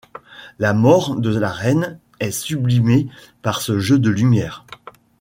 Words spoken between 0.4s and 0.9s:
La